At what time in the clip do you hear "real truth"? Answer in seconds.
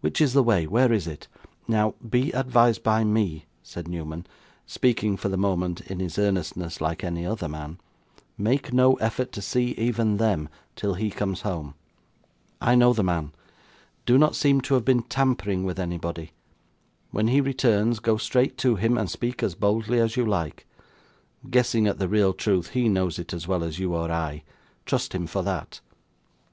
22.06-22.68